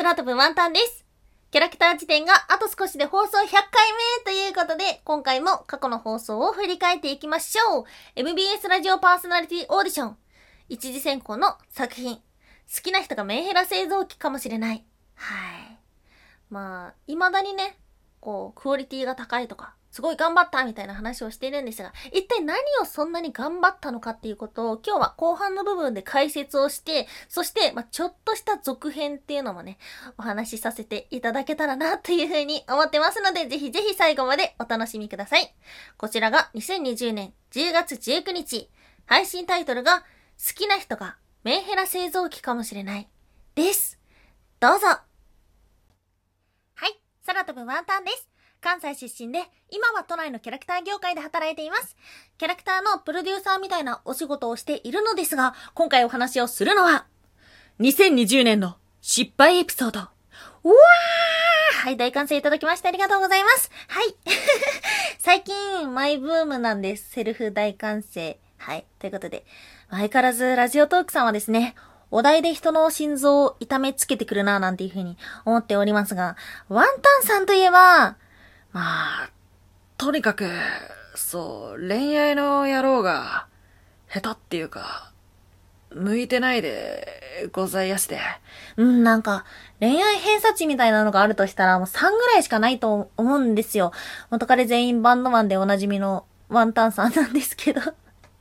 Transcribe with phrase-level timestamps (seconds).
[0.00, 1.04] 空飛ぶワンタンです。
[1.50, 3.52] キャラクター辞典があと少しで放送100回
[4.16, 7.84] 目ということで、今回も過去の放送を振り返っていきましょう。
[8.16, 10.16] MBS ラジオパーソナリティオーディション。
[10.70, 12.16] 一次選考の作品。
[12.16, 12.22] 好
[12.82, 14.86] きな人がメンヘラ製造機かもしれない。
[15.16, 15.78] はい。
[16.48, 17.76] まあ、未だにね、
[18.20, 29.78] こう、クオリティが高いとか、すごい頑張ったみたいな話をしているんですが、一体何をそんなに頑張ったのかっていうことを今日は後半の部分で解説をして、そして、まあ、ちょっとした続編っていうのもね、
[30.16, 35.54] お話しさせていただけたらなというふうに思ってますので、ぜひぜひ最後までお楽しみください。
[35.96, 38.70] こちらが2020年10月19日、
[39.06, 40.00] 配信タイトルが
[40.38, 43.08] 好きな人がメンヘラ製造機かもしれない。
[43.54, 43.98] です。
[44.60, 44.86] どうぞ。
[44.86, 45.02] は
[46.86, 48.29] い、空飛ぶワンタンです。
[48.60, 51.96] 関西出身で、今は都内のキャラクター業界で働いています。
[52.38, 57.06] キャラクターのプロデューサーみたいなお仕事をしているのですが、今回お話をするのは、
[57.80, 60.00] 2020年の失敗エピソード。
[60.00, 60.02] う
[60.68, 63.70] わーはい、大歓声いただきましてありがとうございます。
[63.88, 64.14] はい。
[65.18, 67.10] 最近、マイブームなんです。
[67.10, 68.38] セルフ大歓声。
[68.58, 68.84] はい。
[68.98, 69.46] ということで、
[69.88, 71.74] 相変わらずラジオトークさんはですね、
[72.10, 76.36] お題で人の心臓を痛めつけてくるなぁなんていうふうに思っておりますが、
[76.68, 78.16] ワンタンさんといえば、
[78.72, 79.30] まあ、
[79.96, 80.48] とにかく、
[81.14, 83.46] そう、恋愛の野郎が、
[84.08, 85.12] 下手っていうか、
[85.92, 88.20] 向いてないでございやして。
[88.76, 89.44] うん、なんか、
[89.80, 93.92] 恋愛偏差値みたいなのがあるとしたら、もう3ぐらいしかないと思うんですよ。
[94.30, 97.80] 元彼全員バンドマンでおなじみのワンタンさんなんですけど。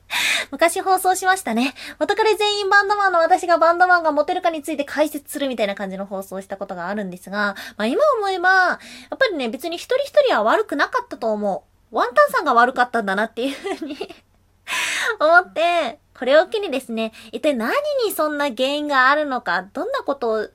[0.52, 1.74] 昔放送しましたね。
[2.00, 8.80] 元彼全員バンドマンの私がバンドマンがモテるかについて解説するみたいな感じの放送をしたことがあるんですが、まあ今思えば、や
[9.16, 11.96] っぱりね、別に一人一人は悪くなかったと思う。
[11.96, 13.98] ワンタンさんが悪かったんだなっていうふうに
[15.20, 17.74] 思って、これを機にですね、一体何
[18.06, 20.48] にそんな原因があるのか、どんなことを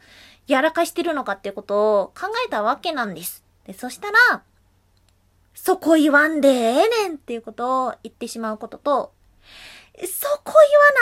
[0.47, 3.43] やらかしてるのかっていうことを考えたわけなんです。
[3.67, 4.43] で、そしたら、
[5.55, 9.14] そこ言わんでええねんっていうことを言ってしまうことと、
[10.03, 10.53] そこ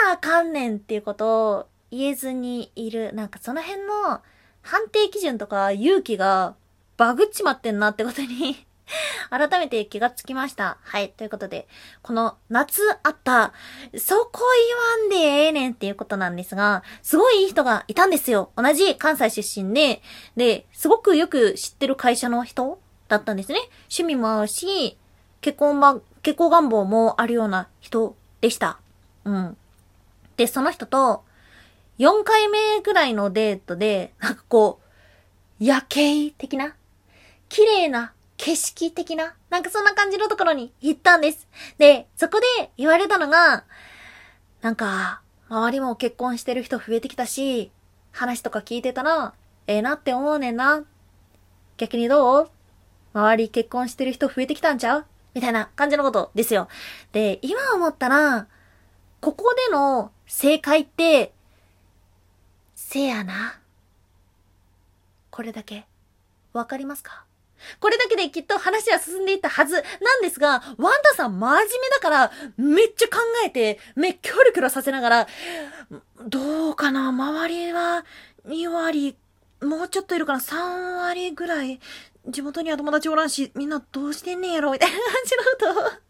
[0.01, 3.13] 言わなあかんねんっていうことを言えずにいる。
[3.13, 4.21] なんかその辺の
[4.61, 6.55] 判定基準とか勇気が
[6.97, 8.65] バグっちまってんなってことに
[9.29, 10.77] 改めて気がつきました。
[10.83, 11.09] はい。
[11.09, 11.67] ということで、
[12.01, 13.53] この夏あった、
[13.97, 18.51] そこ言わんでええねんっていうことなんですが、すごいいい人がいたんですよ。
[18.55, 20.01] 同じ関西出身で、
[20.35, 23.59] で、すごくよく知ってる会社の人だったんですね。
[23.83, 24.97] 趣味も合うし、
[25.41, 28.79] 結婚ば、結婚願望もあるような人でした。
[29.25, 29.57] うん。
[30.37, 31.23] で、その人と、
[31.99, 34.79] 4回目ぐらいのデートで、なんかこ
[35.59, 36.75] う、夜景的な
[37.49, 41.47] 綺麗な景色的ななんかそんな感じのところに行ったんです。
[41.77, 43.63] で、そこで言われたのが、
[44.61, 47.71] なんか、周りも結婚してる人増えてきたし、
[48.11, 49.33] 話とか聞いてたら、
[49.67, 50.83] ええなって思うねんな。
[51.77, 52.49] 逆にどう？
[53.13, 55.05] 周り結婚してる人増えてきたんちゃう？
[55.35, 56.67] みたいな感じのことですよ。
[57.11, 58.47] で、今思ったら、
[59.23, 61.31] ここでの正解って、
[62.75, 63.57] せやな。
[65.29, 65.85] これだけ。
[66.51, 67.23] わかりますか？
[67.79, 69.81] これだけできっと話は進んでいったはずな
[70.17, 75.27] んですが、ワンダさん真面目だから、めっちゃ考えて、目キョロキョロさせながら、
[76.27, 77.07] どうかな？
[77.07, 78.03] 周りは
[78.45, 79.15] 2割、
[79.61, 81.79] もうちょっといるかな ?3 割ぐらい。
[82.27, 84.73] 地元には友達おらんし、みんなどうしてんねんやろ？
[84.73, 86.02] みたいな感じのこと。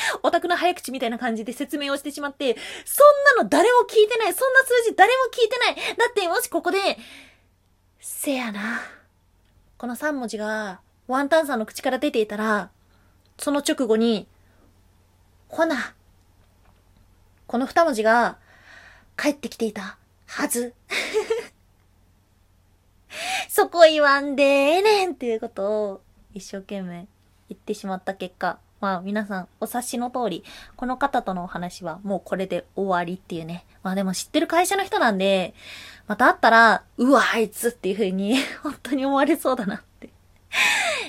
[0.22, 4.34] オタクの早口みたいな感じで説明をしてしまって、そんなの誰も聞いてない。
[4.34, 5.96] そんな数字誰も聞いてない。
[5.96, 6.78] だってもしここで、
[8.00, 8.82] せやな。
[9.78, 12.70] この3文字がワンタンさんの口から出ていたら、
[13.38, 14.26] その直後に、
[15.48, 15.94] ほな、
[17.46, 18.38] この2文字が
[19.16, 20.74] 帰ってきていたはず。
[23.48, 24.46] そこ言わんでえ
[24.78, 26.02] えねんっていうことを
[26.34, 27.06] 一生懸命
[27.48, 30.44] 言ってしまった結果、まあ皆さんお察しの通り、
[30.76, 33.66] この方とのお話はもうこれで終わりっていうね。
[33.82, 35.54] まあでも知ってる会社の人なんで、
[36.06, 40.06] また会ったら、うわ、あいつっていう風に 本当に思われそうだなって。
[40.06, 40.10] い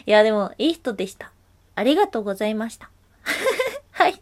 [0.07, 1.31] やでもいい人でした。
[1.75, 2.89] ありがとうございました。
[3.93, 4.19] はい。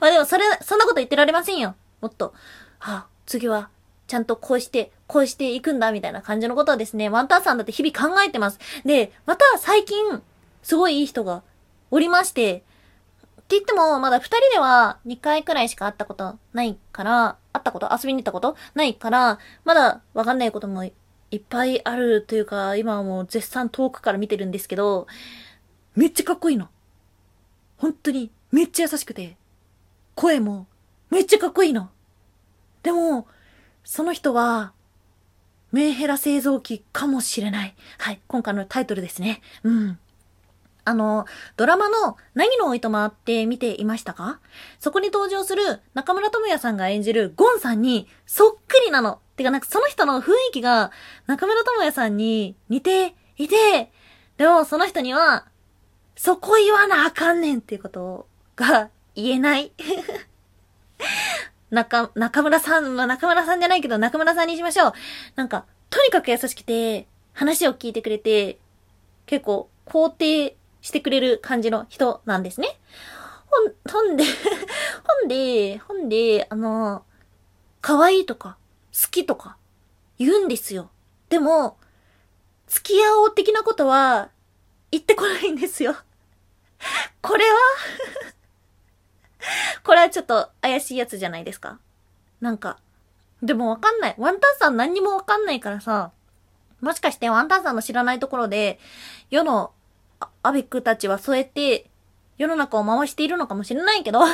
[0.00, 1.74] まあでもそれ、そんなこと言ってられませんよ。
[2.00, 2.32] もっと、
[2.78, 3.70] はあ、次は
[4.06, 8.60] ちゃんとこうして、こうしていくんだ、みたいな感じのことをですね、ワンタンさんだって日々考えてます。
[8.84, 10.22] で、また最近、
[10.62, 11.42] すごいいい人が
[11.90, 12.64] おりまして、
[13.40, 20.92] って言っても、まだ二人では2回くらいしか会ったことないから、会ったこと遊びに行ったことないから、まだわかんないこともい
[21.36, 25.08] っぱいあるというか、今はもう絶賛遠くから見てるんですけど、
[25.96, 26.68] めっちゃかっこいいの。
[27.76, 29.36] 本当に、めっちゃ優しくて、
[30.14, 30.66] 声も
[31.10, 31.90] めっちゃかっこいいの。
[32.82, 33.26] でも、
[33.82, 34.72] その人は、
[35.72, 37.74] メンヘラ製造機かもしれない。
[37.98, 39.40] はい、今回のタイトルですね。
[39.64, 39.98] うん。
[40.84, 44.40] あの、ドラマの何のおいとまって見ていましたか？
[44.78, 49.20] そこに登場する中村智也さんが演じるゴンさんにそっくりなの。
[49.36, 50.90] てかなんかその人の雰囲気が
[51.26, 53.90] 中村智也さんに似ていて、
[54.36, 55.46] でもその人には、
[56.16, 58.26] そこ言わなあかんねんっていうこと
[58.56, 59.72] が言えない。
[61.70, 64.92] 中、中村さん、まあ、中村さんじゃないけど中村さんにしましょう。
[65.36, 68.58] なんか、とにかく優しくて、話を聞いてくれて、
[69.26, 72.78] 結構肯定してくれる感じの人なんですね。
[73.46, 74.24] ほん、ほんで、
[75.04, 77.04] ほんで、ほんで、あの、
[77.80, 78.56] 可愛いとか、
[78.92, 79.56] 好きとか、
[80.18, 80.90] 言うんですよ。
[81.28, 81.78] でも、
[82.66, 84.30] 付き合おう的なことは、
[84.90, 85.96] 言ってこないんですよ。
[87.22, 87.58] これは
[89.84, 91.78] これはちょっと怪しいやつじゃないですか
[92.40, 92.78] なんか。
[93.42, 94.14] でもわかんない。
[94.18, 96.12] ワンタンさん何にもわかんないからさ、
[96.80, 98.78] もしかしてワンタンさんの知らないところで、
[99.30, 99.72] 世の
[100.42, 101.90] アベックたちはそうやって
[102.38, 104.20] 世の中を回しているのかもしれないけど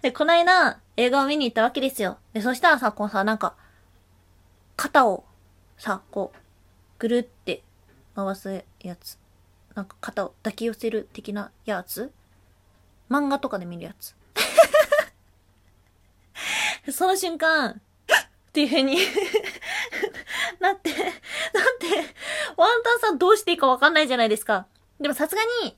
[0.00, 2.18] で、こないだ映画を見に行ったわけですよ。
[2.32, 3.54] で、そしたらさ、こうさ、なんか、
[4.76, 5.24] 肩を
[5.76, 6.38] さ、こう、
[6.98, 7.62] ぐるって
[8.16, 9.18] 回すやつ。
[9.74, 12.12] なんか肩を抱き寄せる的なやつ
[13.08, 14.14] 漫画とかで見るやつ。
[16.92, 17.80] その瞬間、
[18.52, 18.98] っていう風に
[20.60, 21.12] なって、なん
[21.78, 22.14] て、
[22.62, 24.66] ワンタンさんどうしていいかわかんないじゃないですか。
[25.00, 25.76] でもさすがに、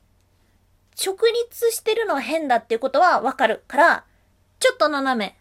[1.03, 1.17] 直
[1.49, 4.05] 立してるのは変だっていうことはわかるから、
[4.61, 5.39] ちょっと斜め、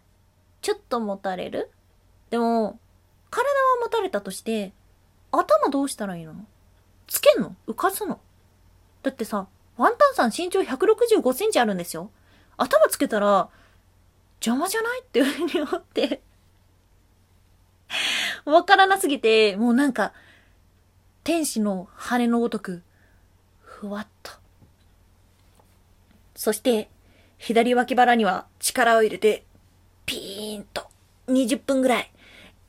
[0.62, 1.70] ちょっと持たれる
[2.30, 2.78] でも、
[3.28, 4.72] 体は持たれたとして、
[5.32, 6.34] 頭どうしたらいいの？
[7.06, 7.54] つけんの？
[7.68, 8.20] 浮かすの？
[9.02, 9.46] だってさ、
[9.76, 12.10] ワンタンさん身長165センチあるんですよ。
[12.56, 13.50] 頭つけたら、
[14.36, 15.02] 邪魔じゃない？
[15.02, 16.22] っていうふうに思って。
[18.46, 20.14] わからなすぎて、もうなんか、
[21.24, 22.82] 天使の羽のごとく、
[23.62, 24.30] ふわっと。
[26.34, 26.90] そして、
[27.38, 29.46] 左脇腹には力を入れて、
[30.04, 30.86] ピーンと、
[31.28, 32.12] 20分ぐらい。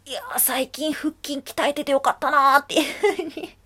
[0.06, 3.57] いやー、最近腹筋鍛えててよかったなーっていうふうに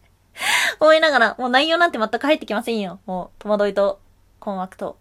[0.80, 3.00] 思いながら、もう内容なんて全く入ってきませんよ。
[3.04, 4.00] もう、戸惑いと、
[4.40, 4.96] 困惑と、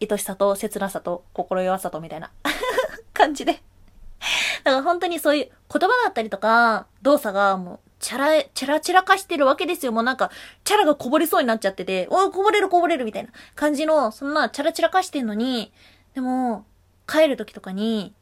[0.00, 2.30] 愛しさと、切なさと、心弱さと、みたいな
[3.12, 3.52] 感じで。
[3.52, 9.92] だから本当にそういう言葉だったりとか、動作がもう、チャラ、チャラチャラ化してるわけですよ。
[9.92, 10.30] もうなんか、
[10.62, 15.72] チャラがこぼれそうになっちゃってて、おい、こぼれるこぼれるみたいな感じの、そんなチャラチャラ化してんのに、
[16.14, 16.66] でも、
[17.06, 18.12] 帰る時とかに、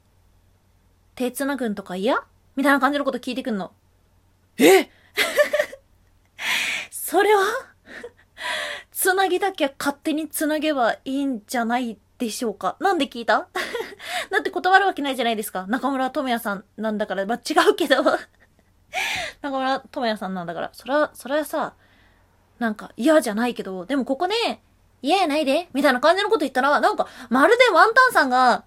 [1.16, 2.22] 手繋ぐんとか嫌？
[2.54, 3.72] みたいな感じのこと聞いてくんの。
[4.56, 4.88] え？
[6.92, 7.42] それは
[8.92, 13.48] つなぎだけは勝手につなげばいいんじゃないでしょうかなんで聞いた？
[14.30, 15.66] だって断るわけないじゃないですか。
[15.66, 17.96] 中村智也さんなんだから、まあ、違うけど。
[19.40, 21.74] 中村智也さんなんだから、そら、それはさ、
[22.58, 24.34] なんか嫌じゃないけど、でもここで、
[25.02, 28.64] 嫌やないでみたいな感じのこと言ったら、なんか、まるでワンタンさんが、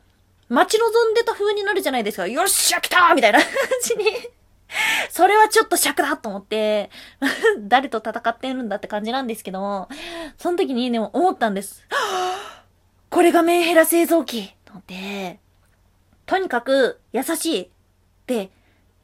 [0.50, 2.28] 待ち望んでた風になるじゃないですか。
[2.28, 3.50] よっしゃ来たみたいな 感
[3.84, 4.06] じに。
[5.10, 6.90] それはちょっと尺だと思って、
[7.62, 9.90] 誰と戦ってるんだって感じなんですけども、
[10.38, 11.86] その時にでも思ったんです。
[13.10, 15.40] これがメンヘラ製造機と思って、
[16.26, 17.72] とにかく優しい。
[18.28, 18.50] で、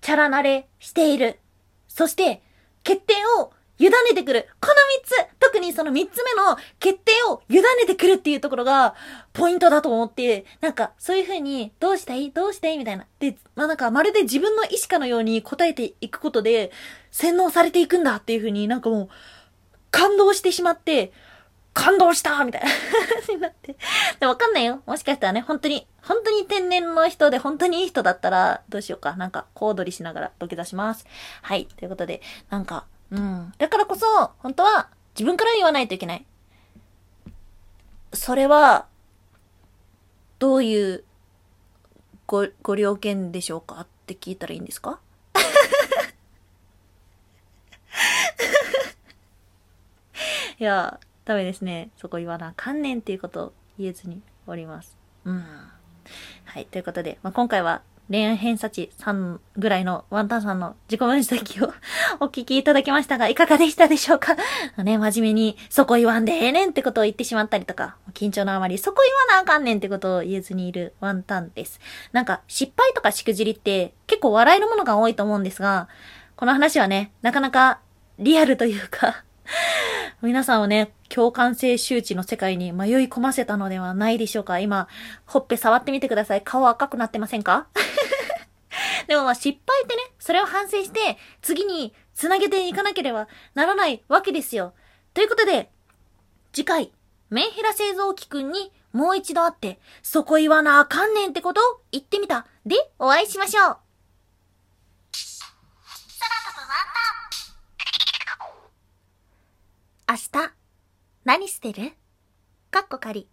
[0.01, 1.39] チャラ慣れしている。
[1.87, 2.41] そして、
[2.83, 4.47] 決定を委ねてくる。
[4.59, 8.95] この三つ特にその三つ目の決定を委ねてくるっていうところが、
[9.33, 12.31] ポイントだと思って、なんか、そういう風に、どうしたい？
[12.31, 12.77] どうしたい？
[12.77, 13.05] みたいな。
[13.19, 16.71] で、まあなんか、まるで自分の意志かのように答えていくことで、
[17.11, 19.09] 洗脳されていくんだっていう風になんかもう、
[19.91, 21.11] 感動してしまって、
[21.73, 23.75] 感動したみたいな話になって。
[24.19, 24.81] でも、わかんないよ。
[24.85, 29.15] もしかしたらね、本当に、本当に天然の人で本当にいい人だったら、どうしようか。
[29.15, 31.05] なんか、小躍りしながら土下座します。
[31.41, 31.65] はい。
[31.67, 33.53] ということで、なんか、うん。
[33.57, 34.05] だからこそ、
[34.39, 36.25] 本当は、自分から言わないといけない。
[38.13, 38.87] それは、
[40.39, 41.03] どういう、
[42.27, 43.81] ご、ご了見でしょうか？
[43.81, 44.99] って聞いたらいいんですか？
[50.59, 51.89] いや、ダメですね。
[51.97, 54.97] そこ言わなあかんねんっていうことを言えずにおります。
[55.25, 55.43] うん。
[56.45, 56.65] はい。
[56.65, 61.71] ということで、まあ、今回は恋愛偏差値3ぐらいのワンタンさんの自己分析を
[62.19, 64.35] お聞きいただきましたが、いかがでしたでしょうか？
[64.83, 71.79] ね、真面目に、そこ言わんでええねんってことを言ってしまったりとか、緊張のあまり、そこ言わなあかんねんってことを言えずにいるワンタンです。
[72.11, 75.87] なんか、失敗とかしくじりって結構笑えるものが多いと思うんですが、
[76.35, 77.79] この話はね、なかなか
[78.19, 79.23] リアルというか、
[80.21, 84.59] 皆さんをね、共感性周知の世界に迷い込ませたのではないでしょうか。
[84.59, 84.87] 今、
[85.25, 86.43] ほっぺ触ってみてください。
[86.43, 87.67] 顔赤くなってませんか？
[89.07, 94.73] でもまあ失敗ってね、それを反省して、次に繋げていかなければならないわけですよ。
[95.13, 95.71] ということで、
[96.53, 96.91] 次回、
[97.31, 102.45] メンヘラ製造機くんにもう一度会って、そこ言わなあかんねんってことを言ってみた。
[102.65, 103.77] で、お会いしましょう。
[111.23, 111.91] 何してる？
[112.71, 113.27] かっこ仮。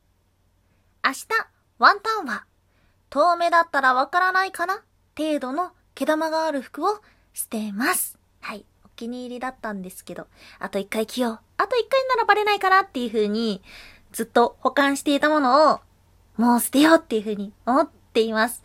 [1.02, 1.26] 明日、
[1.78, 2.44] ワンタンは、
[3.08, 4.82] 遠目だったらわからないかな？
[5.16, 7.00] 程度の毛玉がある服を
[7.32, 8.18] 捨てます。
[8.40, 8.66] はい。
[8.84, 10.26] お気に入りだったんですけど、
[10.58, 11.38] あと一回着よう。
[11.56, 13.62] あと一回ならバレないかなっていう風に、
[14.12, 15.80] ずっと保管していたものを、
[16.36, 18.62] もう捨てようっていう風に思っています。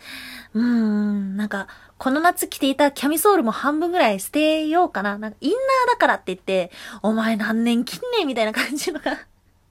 [0.53, 1.69] うーん、なんか、
[2.03, 5.17] この夏着ていたキャミソールも半分ぐらい捨てようかな。
[5.17, 5.59] なんか、インナー
[5.93, 6.69] だからって言って、
[7.01, 9.19] お前何年着んねんみたいな感じのが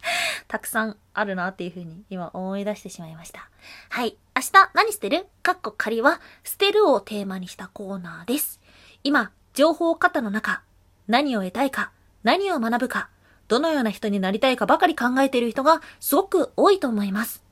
[0.48, 3.50] たくさんあるなっていう風に今思い出してしまいました。
[3.90, 4.16] はい。
[4.34, 5.26] 明日何捨てる？
[5.42, 8.62] かっこ仮は捨てるをテーマにしたコーナーです。
[9.04, 10.62] 今、情報過多の中、
[11.08, 13.10] 何を得たいか、何を学ぶか、
[13.48, 17.44] どのような人になりたいかばかり考えている人がすごく多いと思います。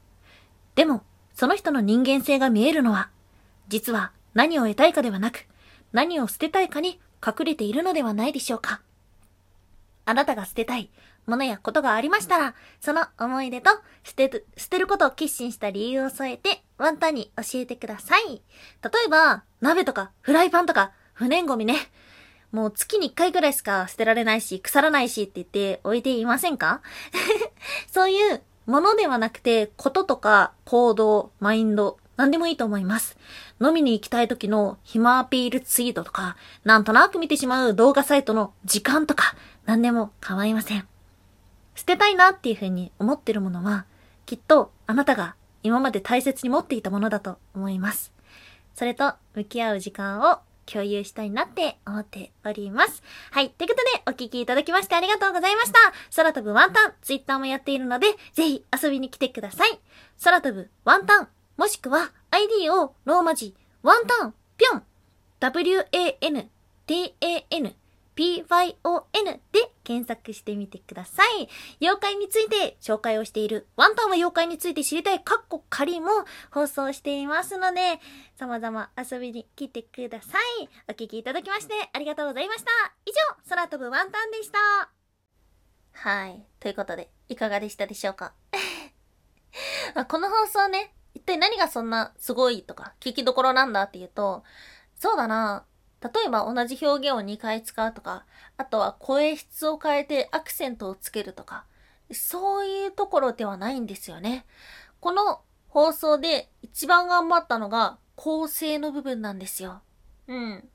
[0.75, 3.11] でも、その人の人間性が見えるのは、
[3.69, 5.47] 実は何を得たいかではなく、
[5.93, 8.83] 何を捨てたいかに隠れているのではないでしょうか。
[10.05, 10.91] あなたが捨てたい
[11.27, 13.71] ものやことがありましたら、その思い出と
[14.03, 18.23] 捨てる、捨てることを決心した理由を添えて、ワンタンに教えてください。
[18.29, 21.77] 例えば、鍋とかフライパンとか不燃ゴミね。
[22.51, 26.81] もう月に1回ぐらいしか捨てられないし、腐らないしって言って置いていませんか？
[27.87, 33.17] そういうものではなくて、こととか行動、マインド、何でもいいと思います。
[33.63, 39.35] 飲みに行きたい時の暇アピールツイートとか、なんとなく見てしまう動画サイトの時間とか、
[39.65, 40.87] 何でも構いません。
[41.75, 43.87] 捨てたいなっていうふうに思ってるものは、
[44.27, 48.13] きっとあなたが今まで大切に持っていたものだと思います。
[48.75, 53.03] それと向き合う時間を共有したいなって思っております。
[53.31, 53.49] はい。
[53.49, 55.79] ということで、お聞きいただきましてありがとうございました。
[56.15, 59.81] 空飛ぶワンタン、ツイッターもやっているので、ぜひ遊びに来てください。
[60.23, 61.29] 空飛ぶワンタン、
[61.61, 64.83] もしくは ID をローマ字、ワンタン、ぴょん、
[65.41, 66.49] w-a-n-t-a-n、
[68.17, 71.51] PYON で検索してみてください。
[71.83, 76.07] 妖怪について紹介をしているワンタンは妖怪について知りたいカッコ仮も
[76.51, 78.01] 放送していますので、
[78.39, 80.69] 様々遊びに来てください。
[80.89, 82.71] お聞きいただきましてありがとうございました。
[83.05, 84.59] 以上、空飛ぶワンタンでした。
[85.93, 86.43] はい。
[86.59, 88.33] ということで、いかがでしたでしょうか？
[90.09, 94.45] この放送ね、一体何がそんなすごいとか聞きどころなんだっていうと、
[94.97, 95.65] そうだな、
[96.03, 98.25] 例えば同じ表現を2回使うとか、
[98.57, 101.65] あとは声質を変えてアクセントをつけるとか、
[102.13, 104.47] そういうところではないんですよね。
[105.01, 109.83] この放送で一番頑張ったのが構成の部分なんですよ。
[110.27, 110.69] うん。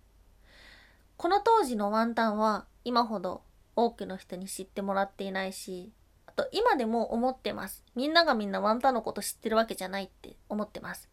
[1.18, 3.42] この当時のワンタンは今ほど
[3.76, 5.92] 多くの人に知ってもらっていないし、
[6.36, 7.84] と今でも思ってます。
[7.96, 11.10] みんながみんなワンタンのこと知ってるわけじゃないって思ってます。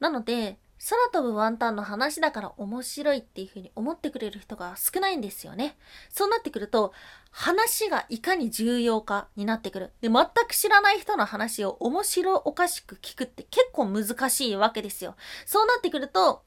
[0.00, 5.76] なので、空飛ぶワンタンの話だから面白いっていう風に思ってくれる人が少ないんですよね。
[6.10, 6.92] そうなってくると、
[7.30, 9.92] 話がいかに重要かになってくる。
[10.02, 15.16] で、全く知らない人の話を面白おかしく聞くって結構難しいわけですよ。
[15.46, 16.42] そうなってくると、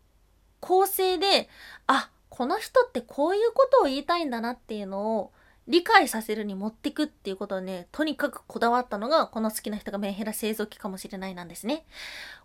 [0.60, 1.50] 構成で、
[1.88, 5.34] あ、この人ってこういうことを言いたいんだなっていうのを
[5.69, 11.85] 理解させるに持ってくっていうことをね、とにかくこだわったのが、この好きな人がメンヘラ製造機かもしれないなんですね。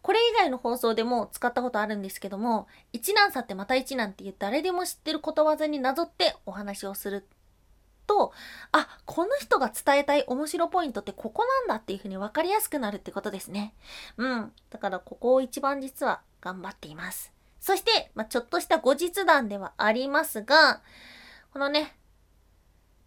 [0.03, 7.27] これ以外の放送でも使ったことあるんですけども、一難去ってまた一難っていう誰でも知ってることわざになぞってお話をする
[8.07, 8.33] と、
[8.73, 13.73] あ、この人が伝えたい面白ポイントってここなんだっていうふうに分かりやすくなるってことですね。
[14.19, 14.53] うん。
[14.69, 17.33] だからここを一番実は頑張っています。
[17.59, 20.83] そして、まあ、ちょっとした後日談ではありますが、
[21.55, 21.97] このね、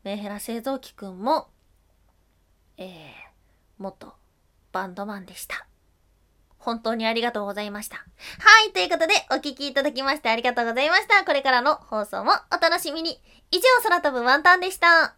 [0.03, 1.49] メンヘラ製造機くんも、
[2.77, 2.87] えー、
[3.77, 4.13] 元
[4.71, 5.67] バンドマンでした。
[6.57, 7.97] 本当にありがとうございました。
[7.97, 8.03] は
[8.67, 11.23] い、ということで、お聞きいただきましてありがとうございました。
[11.23, 13.21] これからの放送もお楽しみに。
[13.51, 15.16] 以上、空飛ぶワンタンでした。